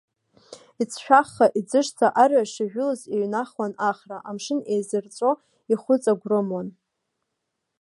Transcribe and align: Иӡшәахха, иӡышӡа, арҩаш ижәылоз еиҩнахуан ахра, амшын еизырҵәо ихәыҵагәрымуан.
Иӡшәахха, 0.81 1.45
иӡышӡа, 1.59 2.07
арҩаш 2.21 2.53
ижәылоз 2.63 3.01
еиҩнахуан 3.15 3.73
ахра, 3.89 4.17
амшын 4.29 4.59
еизырҵәо 4.73 5.31
ихәыҵагәрымуан. 5.71 6.67